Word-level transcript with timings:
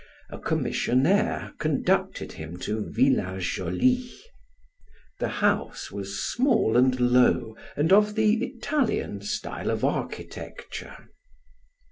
A 0.31 0.39
commissionnaire 0.39 1.53
conducted 1.59 2.31
him 2.31 2.57
to 2.61 2.89
Villa 2.89 3.37
Jolie. 3.39 4.09
The 5.19 5.27
house 5.27 5.91
was 5.91 6.23
small 6.23 6.75
and 6.75 6.99
low, 6.99 7.55
and 7.77 7.93
of 7.93 8.15
the 8.15 8.33
Italian 8.43 9.21
style 9.21 9.69
of 9.69 9.83
architecture. 9.85 11.07